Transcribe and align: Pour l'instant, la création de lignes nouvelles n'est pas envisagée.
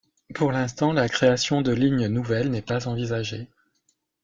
Pour 0.33 0.51
l'instant, 0.51 0.93
la 0.93 1.07
création 1.07 1.61
de 1.61 1.71
lignes 1.71 2.07
nouvelles 2.07 2.49
n'est 2.49 2.63
pas 2.63 2.87
envisagée. 2.87 3.47